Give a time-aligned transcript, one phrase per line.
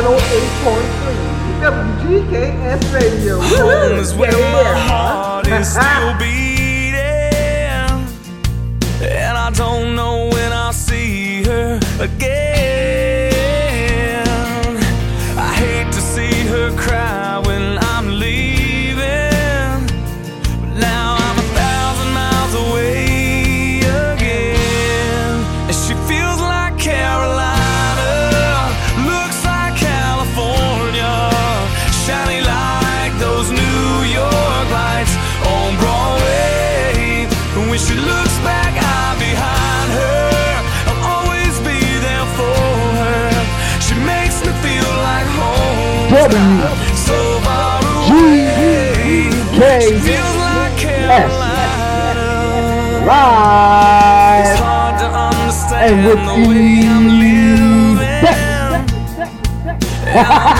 [0.00, 3.38] 108.3 WGKS Radio.
[3.38, 6.96] Home where my heart is still beating.
[9.02, 12.49] And I don't know when I'll see her again.
[46.34, 46.96] Home.
[46.96, 49.30] So far away.
[49.80, 52.26] She feels like Carolina.
[53.06, 54.46] Live.
[54.46, 56.80] It's hard to understand And with the way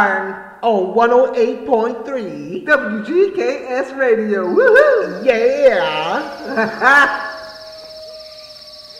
[0.00, 4.46] cast on 108.3 WGKS Radio.
[4.46, 5.24] Woohoo!
[5.24, 7.26] Yeah.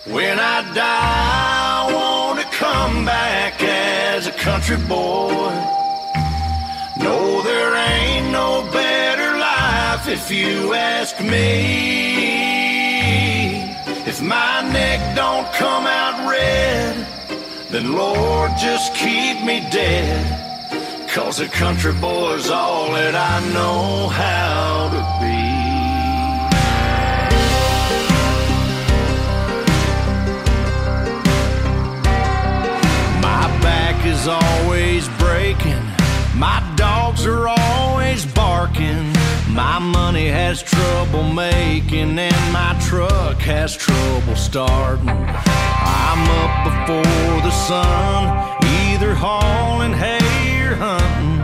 [0.06, 5.52] When I die, I want to come back as a country boy.
[6.96, 12.00] No, there ain't no better life if you ask me.
[14.08, 17.06] If my neck don't come out red,
[17.70, 20.39] then Lord, just keep me dead.
[21.12, 25.40] Cause a country boy's all that I know how to be.
[33.20, 35.82] My back is always breaking.
[36.38, 39.12] My dogs are always barking.
[39.48, 45.08] My money has trouble making, and my truck has trouble starting.
[45.08, 51.38] I'm up before the sun, either hauling hay or hunting.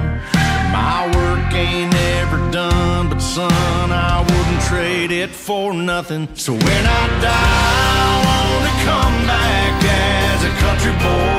[0.73, 6.28] My work ain't ever done, but son, I wouldn't trade it for nothing.
[6.34, 11.38] So when I die, I want to come back as a country boy.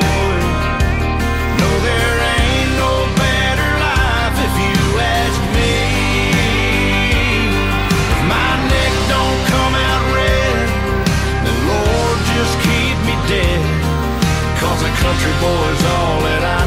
[1.60, 5.74] No, there ain't no better life if you ask me.
[8.12, 10.56] If my neck don't come out red,
[11.44, 13.64] then Lord, just keep me dead.
[14.60, 16.57] Cause a country boy's all that I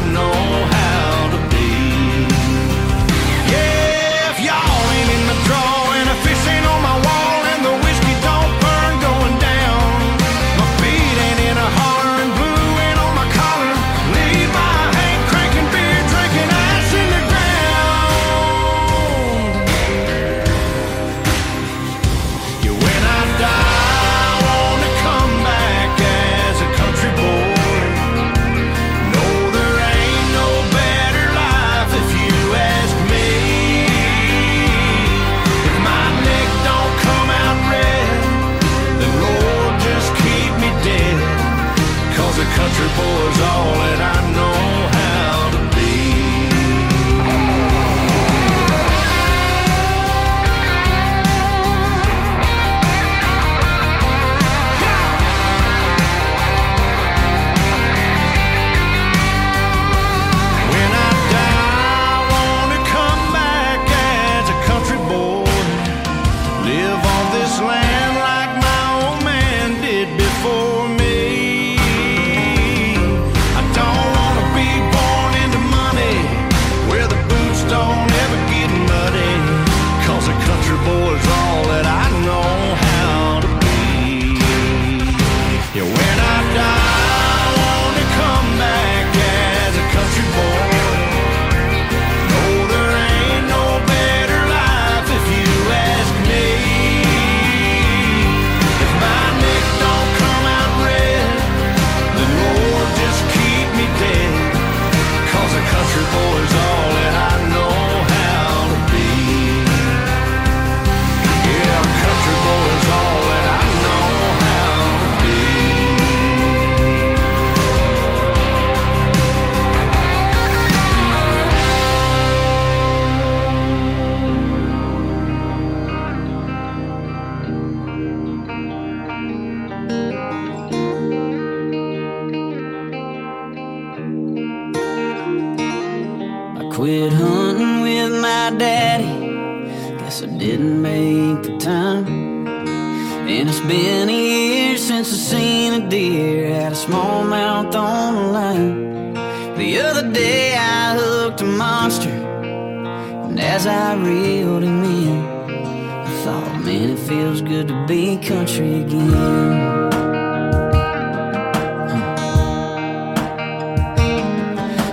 [157.32, 159.90] feels good to be country again.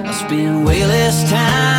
[0.06, 1.79] I spend way less time.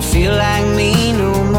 [0.00, 1.53] feel like me no more.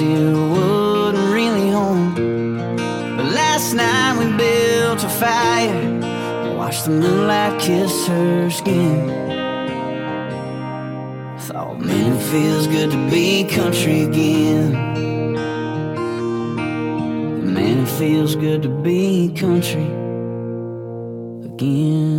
[0.00, 2.14] still wouldn't really home.
[3.18, 9.08] But last night we built a fire, watched the moonlight kiss her skin.
[11.40, 14.72] Thought, man, it feels good to be country again.
[17.52, 19.88] Man, it feels good to be country
[21.44, 22.09] again.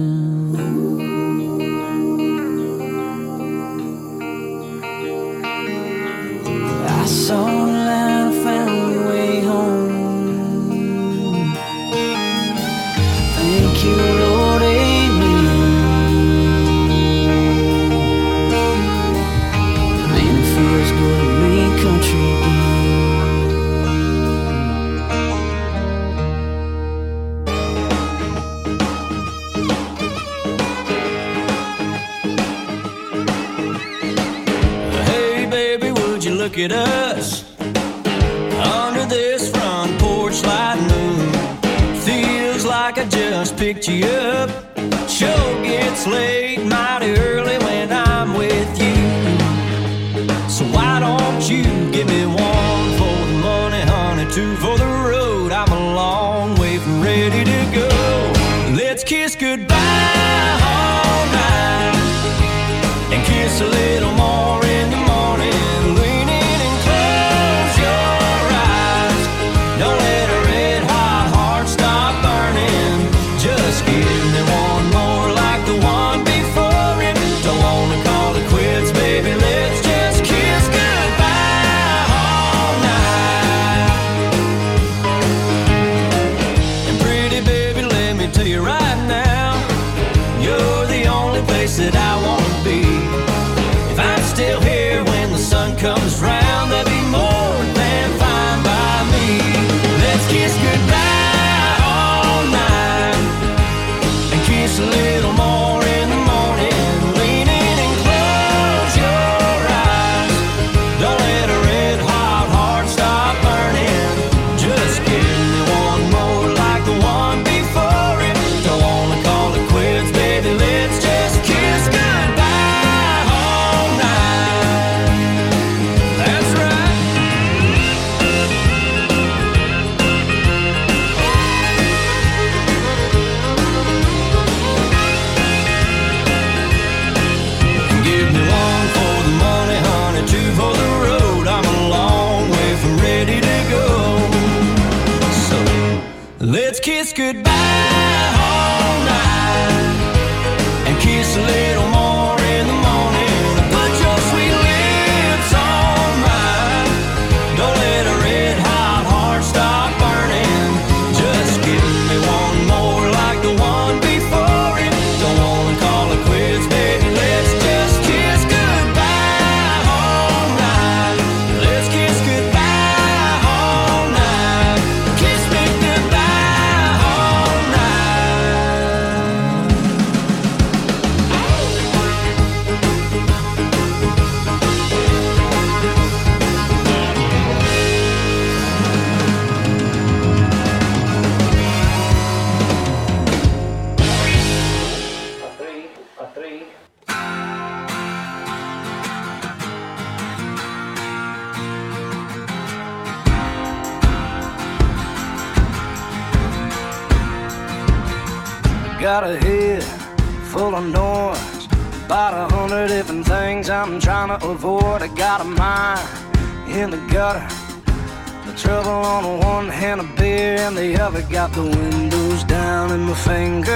[221.54, 223.71] the windows down and my fingers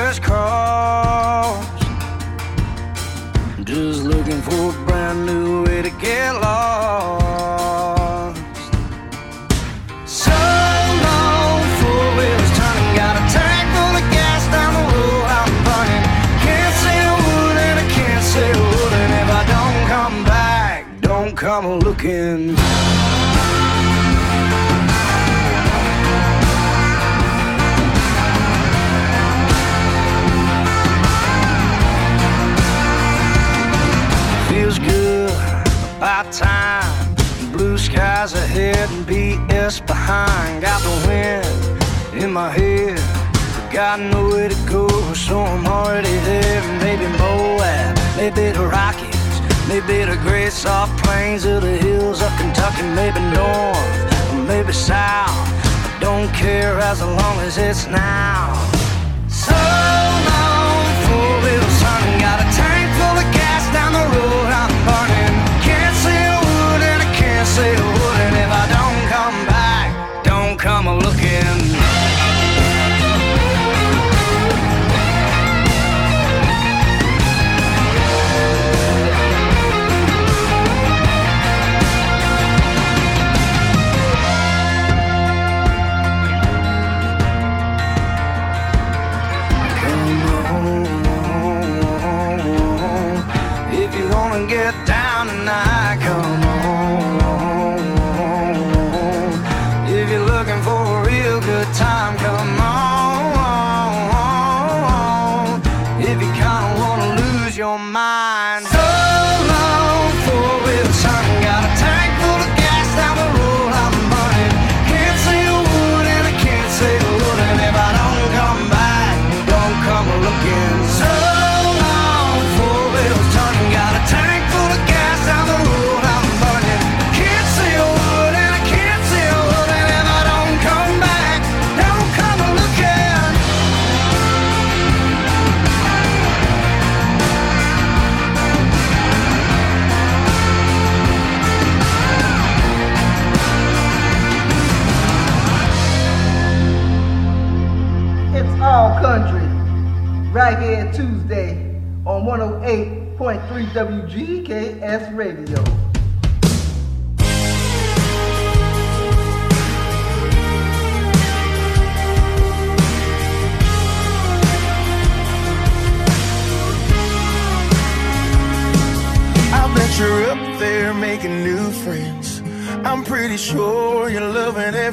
[43.75, 46.61] got nowhere to go, so I'm already there.
[46.79, 52.83] Maybe Moab, maybe the Rockies, maybe the great soft plains or the hills of Kentucky,
[52.95, 55.27] maybe north, or maybe south.
[55.27, 58.64] I don't care as long as it's now.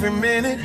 [0.05, 0.59] Every minute.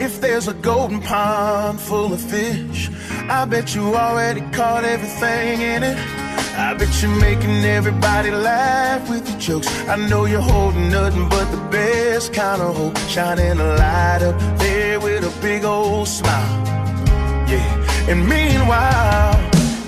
[0.00, 2.90] If there's a golden pond full of fish,
[3.28, 5.96] I bet you already caught everything in it.
[6.56, 9.68] I bet you're making everybody laugh with your jokes.
[9.88, 12.96] I know you're holding nothing but the best kind of hope.
[13.08, 16.66] Shining a light up there with a big old smile.
[17.46, 19.34] Yeah, and meanwhile,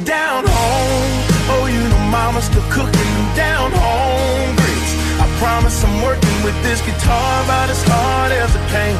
[0.04, 1.12] down home,
[1.54, 4.92] oh, you know mama's still cooking down home grits.
[5.20, 8.94] I promise I'm working with this guitar about as hard as I can.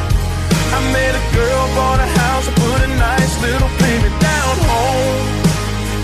[0.73, 5.21] I met a girl, bought a house, I put a nice little payment down home.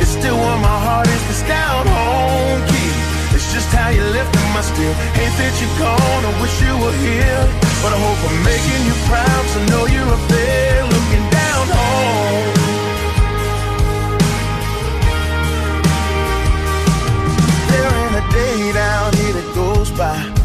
[0.04, 2.92] It's still where my heart is, this down home key.
[3.32, 6.22] It's just how you left them, I still hate that you're gone.
[6.28, 7.42] I wish you were here,
[7.80, 9.44] but I hope I'm making you proud.
[9.52, 12.52] So know you're up there looking down home.
[17.72, 20.39] There ain't a day down here that goes by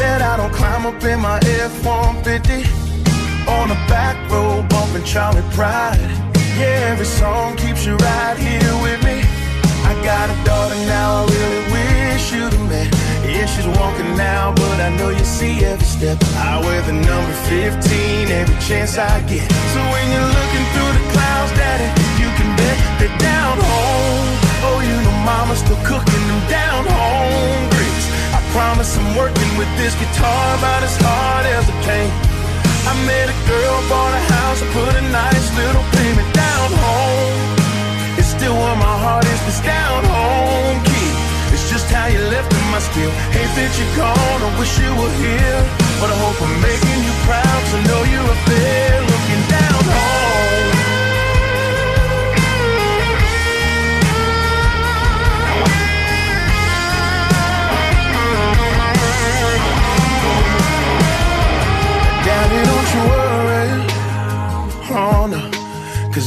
[0.00, 2.64] that I don't climb up in my F-150
[3.44, 6.00] on the back road bumping Charley Pride.
[6.56, 9.20] Yeah, every song keeps you right here with me.
[9.84, 12.88] I got a daughter now, I really wish you'd have met.
[13.28, 16.16] Yeah, she's walking now, but I know you see every step.
[16.48, 19.44] I wear the number 15 every chance I get.
[19.76, 24.28] So when you're looking through the clouds, daddy, you can bet that down home,
[24.64, 27.79] oh, you know mama's still cooking them down home
[28.52, 32.10] promise I'm working with this guitar about as hard as I can.
[32.90, 37.38] I met a girl, bought a house, I put a nice little payment down home.
[38.18, 41.10] It's still where my heart is, this down home key.
[41.54, 44.40] It's just how you left them, I still hate that you're gone.
[44.42, 45.60] I wish you were here,
[46.02, 50.79] but I hope I'm making you proud to know you're up there looking down home.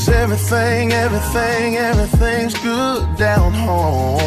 [0.04, 4.20] Cause everything, everything, everything's good down home.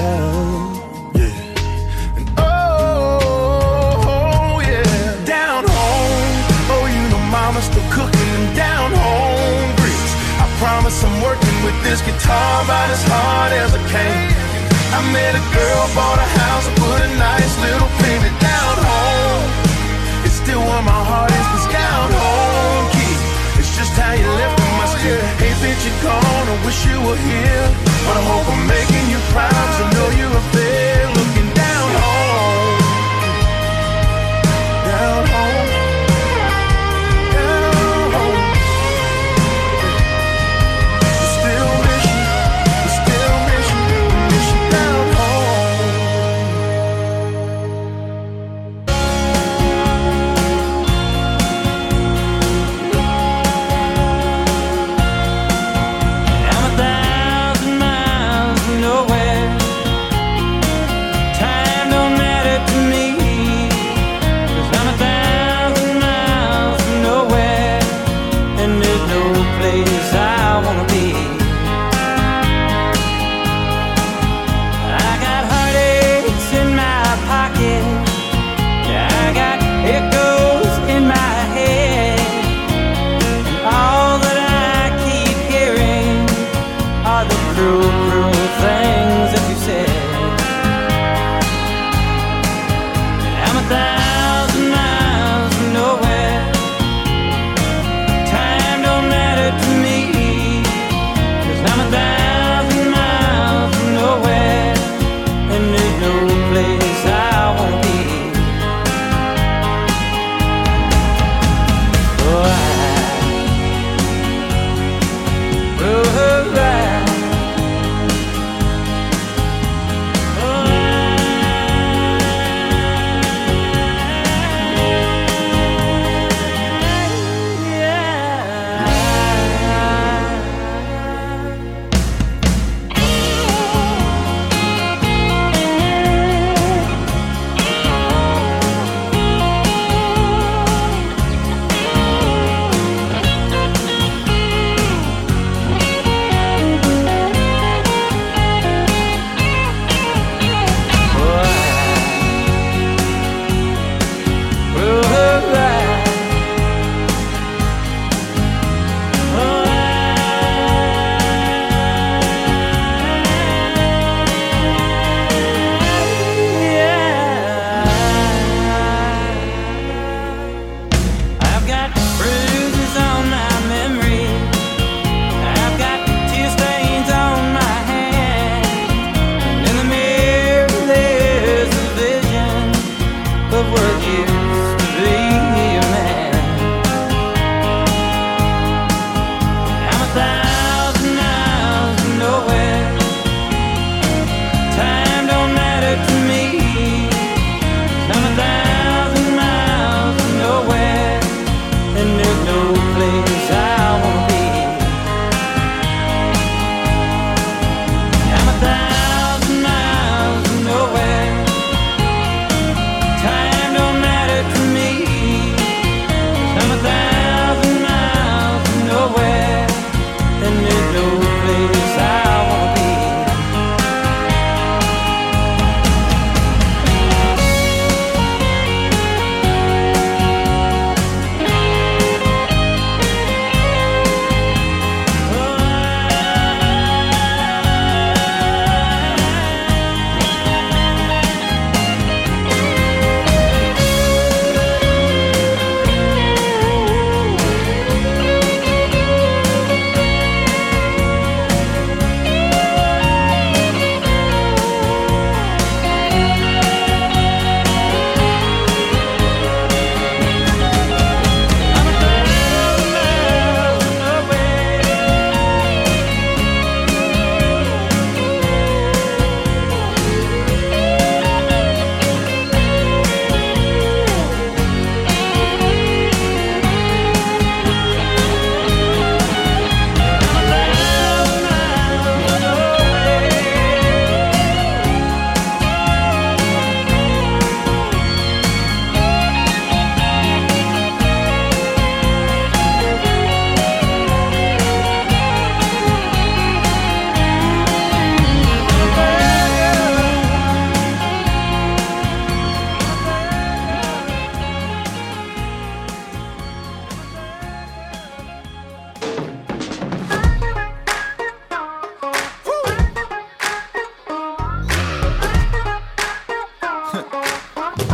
[2.39, 5.21] Oh, yeah.
[5.27, 6.33] Down home.
[6.73, 10.17] Oh, you know mama's still cooking down home grits.
[10.41, 14.33] I promise I'm working with this guitar about as hard as I can.
[14.97, 19.45] I met a girl, bought a house, I put a nice little payment down home.
[20.25, 22.36] It's still where my heart is, this down home
[25.67, 26.47] that you're gone.
[26.47, 27.67] I wish you were here,
[28.07, 29.69] but I hope I'm making you proud.
[29.79, 32.79] So know you're up there looking down home.
[34.87, 35.36] Down home.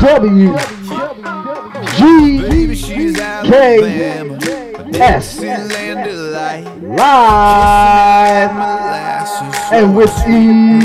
[0.02, 0.58] W
[1.96, 4.28] G Baby, she's out K.
[4.94, 5.70] S live
[9.72, 10.80] and with Just E.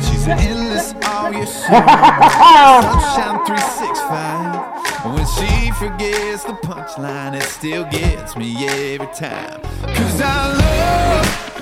[0.00, 5.14] She's endless all your Sunshine 365.
[5.14, 9.60] When she forgets the punchline, it still gets me every time.
[9.94, 11.57] Cause I love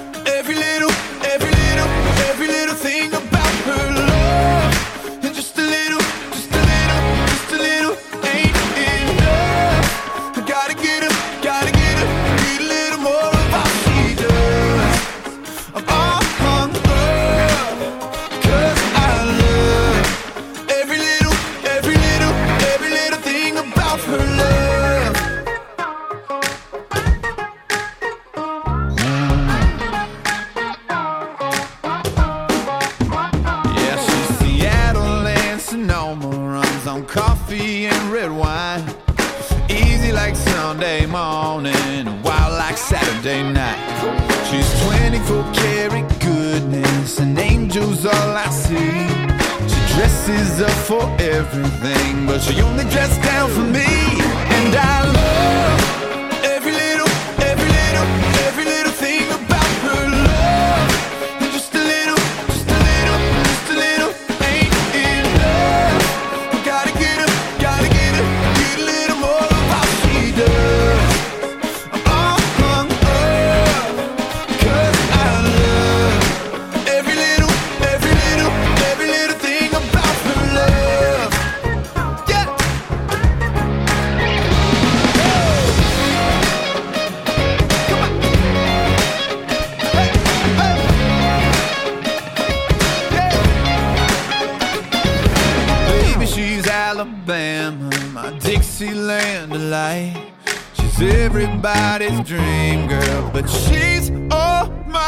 [101.67, 105.03] everybody's dream girl, but she's all mine.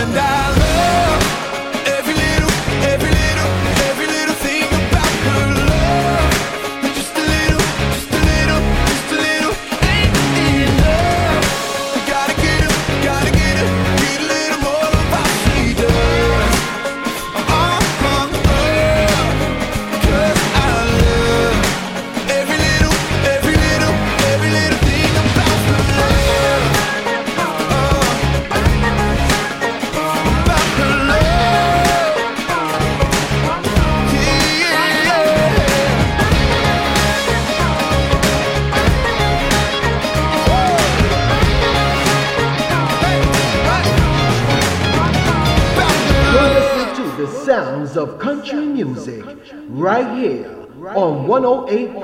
[0.00, 0.43] And I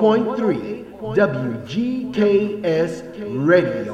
[0.01, 2.91] 108.3 WGKS
[3.45, 3.93] Radio.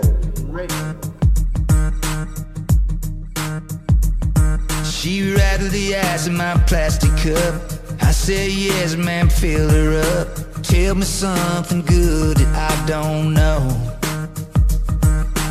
[4.85, 7.61] She rattled the ice in my plastic cup.
[8.01, 10.63] I said, yes, man, fill her up.
[10.63, 13.97] Tell me something good that I don't know.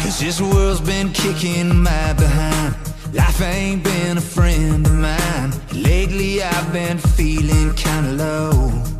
[0.01, 2.75] Cause this world's been kicking my behind.
[3.13, 5.53] Life ain't been a friend of mine.
[5.75, 8.96] Lately I've been feeling kinda low.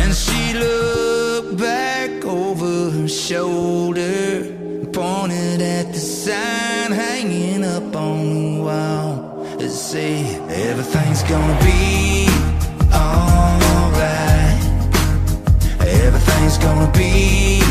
[0.00, 4.44] And she looked back over her shoulder,
[4.92, 9.46] pointed at the sign hanging up on the wall.
[9.60, 12.26] It said, Everything's gonna be
[12.92, 14.62] alright.
[15.80, 17.61] Everything's gonna be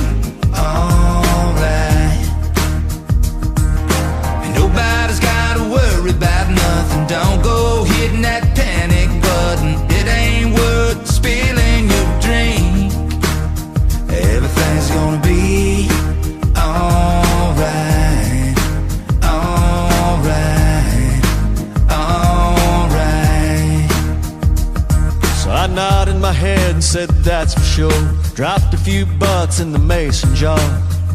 [28.35, 30.59] Dropped a few bucks in the mason jar.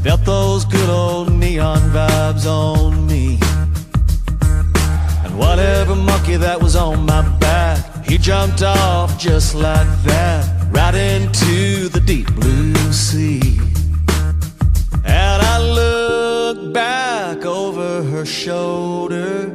[0.02, 3.38] Felt those good old neon vibes on me.
[5.24, 10.94] And whatever monkey that was on my back, he jumped off just like that, right
[10.94, 13.58] into the deep blue sea.
[15.04, 19.50] And I looked back over her shoulder,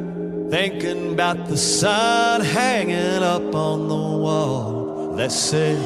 [0.50, 4.81] thinking about the sun hanging up on the wall
[5.22, 5.78] that said,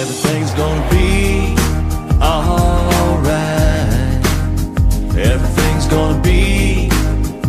[0.00, 1.54] Everything's gonna be
[2.20, 3.32] alright.
[5.16, 6.90] Everything's gonna be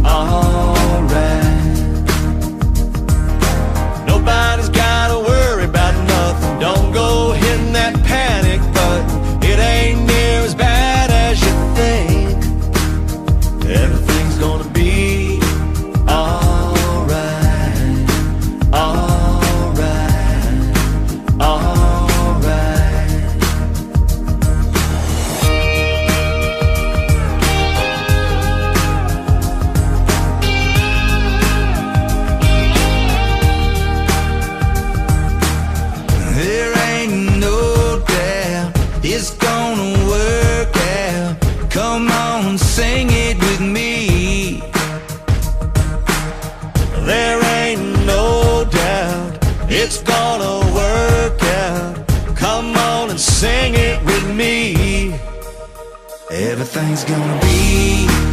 [0.05, 1.52] alright.
[36.43, 41.37] There ain't no doubt it's gonna work out.
[41.71, 44.61] Come on, sing it with me.
[47.05, 49.37] There ain't no doubt
[49.69, 52.05] it's gonna work out.
[52.35, 55.13] Come on and sing it with me.
[56.29, 58.32] Everything's gonna be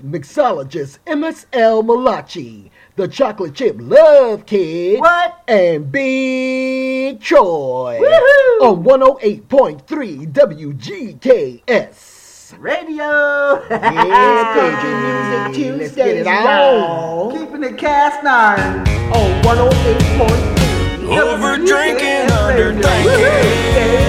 [0.00, 5.00] with mixologist MSL Malachi, the chocolate chip love kid.
[5.00, 5.42] What?
[5.48, 7.98] And Big Troy.
[8.00, 8.62] Woohoo!
[8.62, 12.16] On 108.3 WGKS.
[12.58, 13.62] Radio.
[13.70, 15.38] Yeah, country music
[15.78, 17.30] Let's Tuesdays, get it on.
[17.38, 18.80] Keeping it cast iron.
[19.12, 22.82] On 108.3 Over drinking, under Woohoo!
[22.82, 23.20] thinking.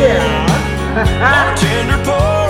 [0.02, 0.48] Yeah.
[1.22, 2.41] Bartender, pour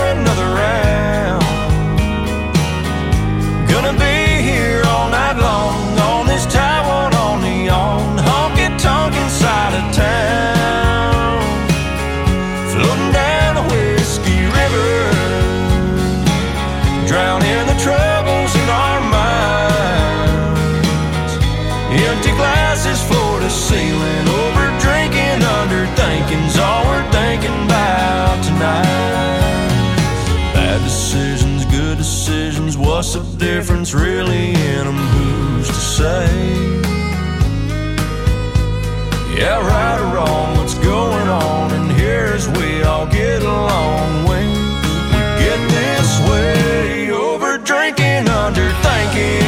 [36.01, 36.81] say?
[39.37, 41.71] Yeah, right or wrong, what's going on?
[41.77, 44.49] And here's we all get along when
[45.13, 47.11] we get this way.
[47.11, 49.40] Over drinking, under thinking.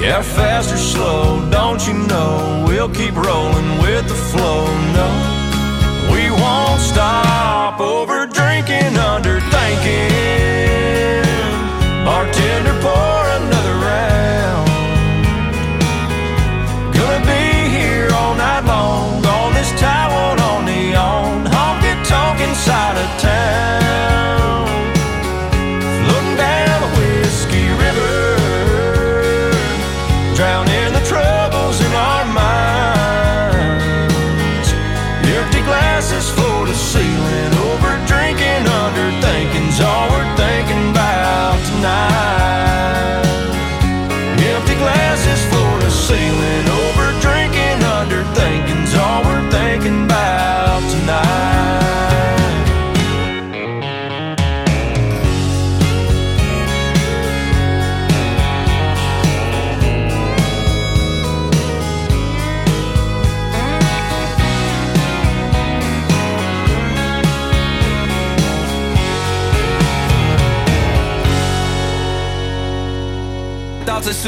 [0.00, 2.64] Yeah, fast or slow, don't you know?
[2.68, 4.66] We'll keep rolling with the flow.
[4.92, 5.08] No,
[6.12, 8.92] we won't stop over drinking,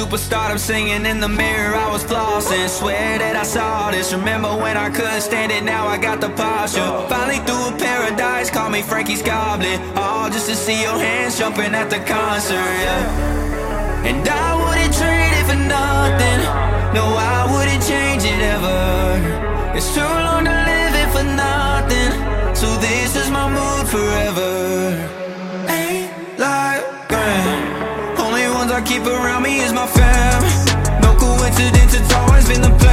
[0.07, 1.75] superstar, I'm singing in the mirror.
[1.75, 4.13] I was flossing, swear that I saw this.
[4.13, 6.87] Remember when I couldn't stand it, now I got the posture.
[7.09, 9.81] Finally through a paradise, call me Frankie's Goblin.
[9.97, 14.07] All just to see your hands jumping at the concert, yeah.
[14.07, 16.41] And I wouldn't trade it for nothing.
[16.95, 17.05] No,
[17.35, 19.77] I wouldn't change it ever.
[19.77, 22.13] It's too long to live it for nothing.
[22.55, 25.16] So this is my mood forever.
[28.87, 30.43] keep around me is my fam.
[31.03, 32.86] No coincidence, it's always been the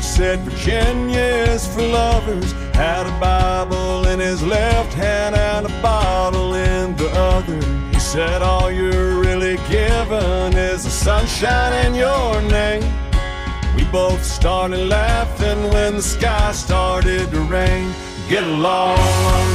[0.00, 1.20] t-shirt said Virginia
[1.54, 2.52] is for lovers.
[2.74, 7.60] Had a Bible in his left hand and a bottle in the other.
[7.92, 12.82] He said all you're really given is the sunshine in your name.
[13.76, 17.92] We both started laughing when the sky started to rain.
[18.28, 18.98] Get along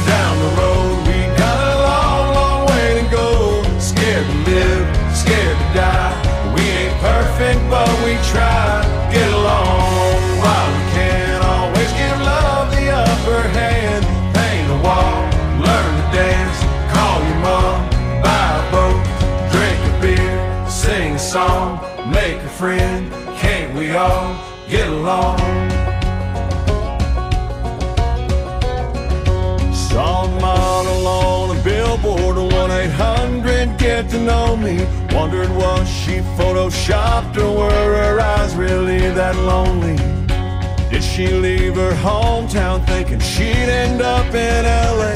[0.06, 1.06] down the road.
[1.06, 3.62] We got a long, long way to go.
[3.78, 6.14] Scared to live, scared to die.
[6.54, 8.82] We ain't perfect, but we try.
[9.12, 9.55] Get along
[21.36, 21.78] song,
[22.10, 23.12] make a friend.
[23.36, 25.38] Can't we all get along?
[29.74, 34.76] Saw a model on a billboard, 1 800 get to know me.
[35.14, 39.98] Wondered was she photoshopped or were her eyes really that lonely?
[40.90, 45.14] Did she leave her hometown thinking she'd end up in LA?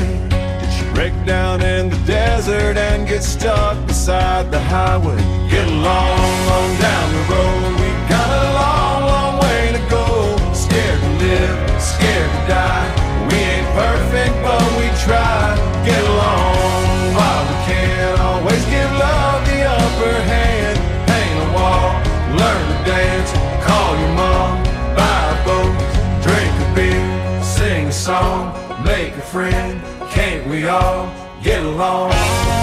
[0.92, 5.39] Break down in the desert and get stuck beside the highway?
[5.50, 6.20] Get along
[6.54, 10.36] on down the road, we got a long, long way to go.
[10.54, 12.86] Scared to live, scared to die.
[13.26, 15.58] We ain't perfect, but we try.
[15.84, 16.54] Get along
[17.18, 18.20] while we can.
[18.20, 20.78] Always give love the upper hand.
[21.10, 21.98] Paint a wall,
[22.38, 23.32] learn to dance.
[23.66, 24.62] Call your mom,
[24.94, 25.74] buy a boat,
[26.22, 29.82] drink a beer, sing a song, make a friend.
[30.12, 32.59] Can't we all get along?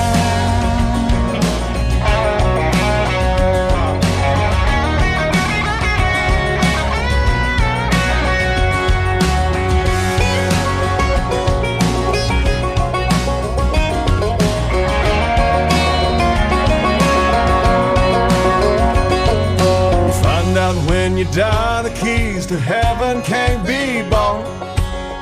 [21.32, 24.46] Die, the keys to heaven can't be bought.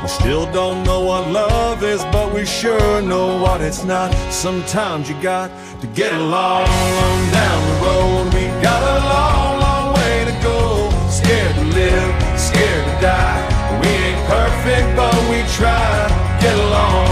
[0.01, 4.13] We still don't know what love is, but we sure know what it's not.
[4.31, 5.49] Sometimes you got
[5.81, 6.67] to get along
[7.31, 8.33] down the road.
[8.33, 10.89] We got a long, long way to go.
[11.09, 13.41] Scared to live, scared to die.
[13.81, 15.89] We ain't perfect, but we try.
[16.39, 17.07] Get along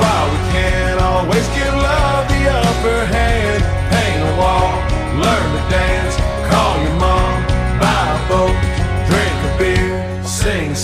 [0.00, 0.98] while we can.
[0.98, 3.62] Always give love the upper hand.
[3.92, 4.72] Paint a wall,
[5.24, 5.95] learn to dance.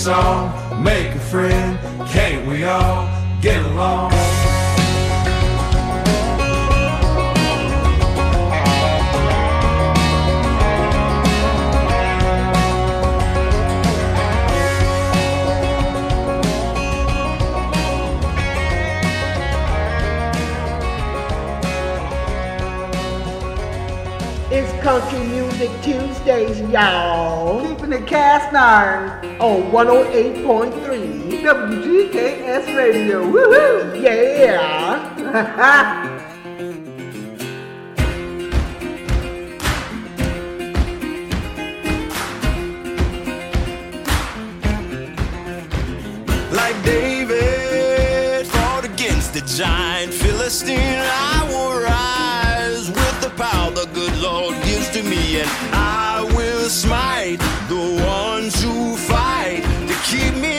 [0.03, 1.79] Song, make a friend.
[2.09, 3.09] Can't we all
[3.41, 4.11] get along?
[24.51, 27.65] It's Country Music Tuesdays, y'all.
[27.65, 29.41] Keeping it cast iron.
[29.41, 31.43] On 108.3.
[31.43, 33.25] WGKS Radio.
[33.31, 33.93] Woohoo!
[34.03, 35.23] Yeah.
[46.53, 54.15] Like David fought against the giant Philistine, I will rise with the power the good
[54.21, 56.12] Lord gives to me, and I
[56.73, 57.39] smite.
[57.69, 60.52] The ones who fight to keep me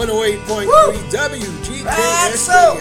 [0.00, 0.64] 108.3
[1.12, 2.74] WGKS right, so.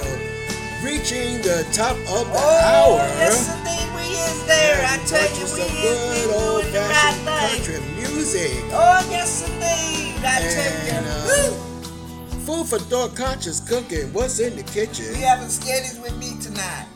[0.82, 2.98] reaching the top of the oh, hour.
[3.20, 4.86] That's the thing we is there.
[4.88, 8.64] I tell you, we is good old fashioned right country music.
[8.72, 10.16] Oh, that's the thing.
[10.24, 11.52] I and, tell you.
[11.52, 14.14] Uh, food for thought, conscious cooking.
[14.14, 15.08] What's in the kitchen?
[15.12, 16.88] We having skinnies with me tonight.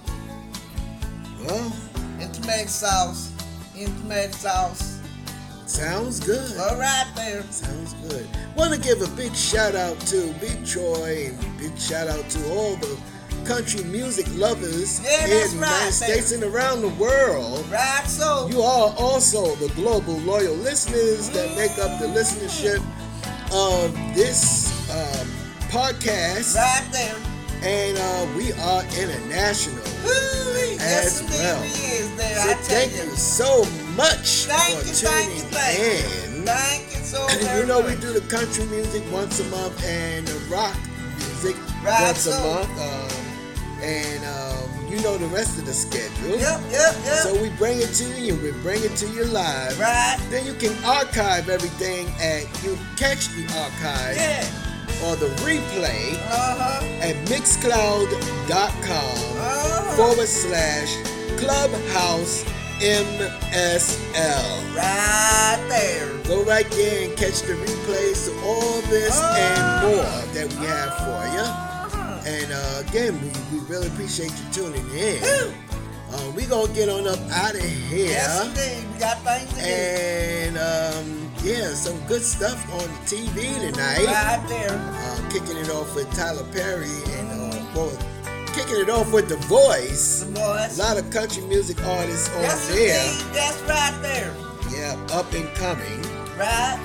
[1.45, 1.73] Well,
[2.21, 3.33] and tomato sauce.
[3.75, 5.01] And tomato sauce.
[5.65, 6.57] Sounds good.
[6.59, 7.43] All right there.
[7.51, 8.29] Sounds good.
[8.55, 12.49] Want to give a big shout out to Big Troy and big shout out to
[12.51, 12.97] all the
[13.45, 16.45] country music lovers Yeah, here in the United States baby.
[16.45, 17.65] and around the world.
[17.69, 18.47] Right so.
[18.49, 22.77] You are also the global loyal listeners that make up the listenership
[23.51, 25.27] of this um,
[25.69, 26.55] podcast.
[26.55, 27.15] Right there.
[27.65, 30.77] And uh, we are international Woo-wee.
[30.79, 31.61] As indeed well.
[31.61, 32.37] we is there.
[32.37, 33.03] So thank you.
[33.03, 33.63] you so
[33.95, 36.39] much Thank for you, thank tuning you, thank you.
[36.39, 36.45] in.
[36.45, 37.02] Thank you
[37.59, 40.75] you know, we do the country music once a month and the rock
[41.17, 42.79] music Right, once so- a month.
[42.79, 43.19] Um,
[43.81, 46.29] and um, you know the rest of the schedule.
[46.39, 47.23] Yep, yep, yep.
[47.23, 49.77] So we bring it to you, we bring it to you live.
[49.77, 50.17] Right.
[50.29, 54.47] Then you can archive everything at you catch the archive Yeah.
[55.05, 56.85] or the replay Uh-huh.
[57.01, 59.95] at mixcloud.com Uh-huh.
[59.97, 60.95] forward slash
[61.37, 62.45] clubhouse
[62.83, 64.75] MSL.
[64.75, 66.11] Right there.
[66.27, 70.03] Go right there and catch the replays of all this and more
[70.33, 71.47] that we have for you.
[72.29, 75.23] And uh, again, we, we really appreciate you tuning in.
[75.23, 78.07] Uh, we gonna get on up out of here.
[78.07, 78.93] Yes, indeed.
[78.93, 79.65] We got things to do.
[79.65, 84.05] And um, yeah, some good stuff on the TV tonight.
[84.05, 84.71] Right there.
[84.71, 87.97] Uh, kicking it off with Tyler Perry and uh, well,
[88.65, 90.21] kicking it off with The Voice.
[90.23, 90.77] The Voice.
[90.77, 92.77] A lot of country music artists on Yes, there.
[93.05, 93.35] indeed.
[93.35, 94.33] That's right there.
[94.71, 96.01] Yeah, up and coming.
[96.37, 96.79] Right.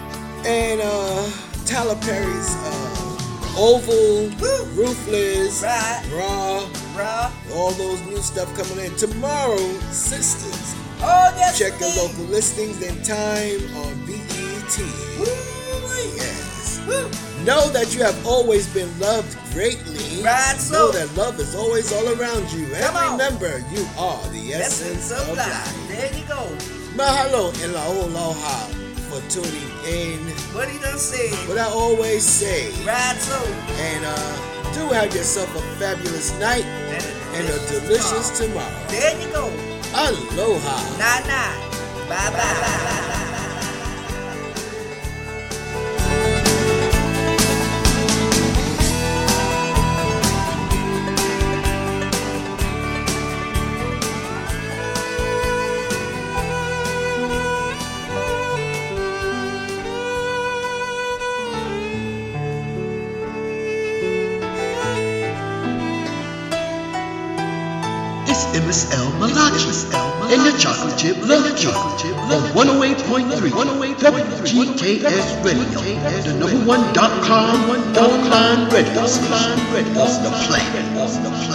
[0.44, 1.30] And uh,
[1.66, 4.28] Tyler Perry's uh, Oval,
[4.74, 6.04] Ruthless, Right.
[6.12, 7.32] Raw, Raw.
[7.54, 8.94] all those new stuff coming in.
[8.96, 9.56] Tomorrow,
[9.90, 10.74] Sistas.
[11.00, 14.78] Oh, yes, Check the local listings and time on BET.
[16.16, 16.80] Yes.
[17.44, 20.07] Know that you have always been loved greatly.
[20.22, 22.66] Right, Know that love is always all around you.
[22.74, 23.12] And Come on.
[23.12, 25.48] remember, you are the Essence essence of of life.
[25.48, 25.88] life.
[25.88, 26.42] There you go.
[26.96, 28.66] Mahalo and aloha
[29.08, 30.18] for tuning in.
[30.54, 31.30] What he done say?
[31.48, 32.70] What I always say.
[32.84, 33.38] Right so.
[33.78, 38.86] And uh, do have yourself a fabulous night and a delicious tomorrow.
[38.88, 39.46] There you go.
[39.94, 40.98] Aloha.
[40.98, 41.64] Night night.
[42.08, 43.24] Bye bye.
[69.58, 71.74] MSL Malachi and the Chocolate Chip Love Cake
[72.30, 75.80] on 108.3 WGKS Radio,
[76.22, 79.58] the number one dot com online radio station.
[79.98, 81.47] On the planet.